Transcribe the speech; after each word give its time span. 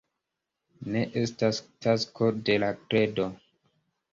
Ne 0.95 1.03
estas 1.23 1.61
tasko 1.87 2.31
de 2.49 2.57
la 2.65 2.73
kredo. 2.81 3.29